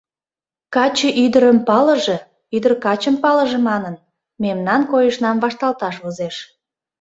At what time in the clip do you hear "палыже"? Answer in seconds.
1.67-2.17, 3.23-3.59